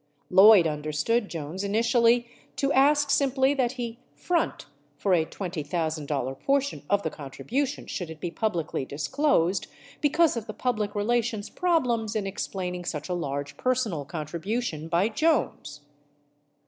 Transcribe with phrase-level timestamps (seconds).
[0.31, 4.65] Lloyd understood Jones initially to ask simply that he "front"
[4.97, 9.67] for a $20,000 portion of the contribution, should it be publicly disclosed,
[10.01, 15.81] because of the public relations problems in explaining such a large personal contribution by Jones.